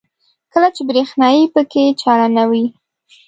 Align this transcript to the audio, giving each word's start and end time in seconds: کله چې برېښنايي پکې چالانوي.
کله 0.53 0.69
چې 0.75 0.81
برېښنايي 0.89 1.43
پکې 1.53 1.83
چالانوي. 2.01 2.65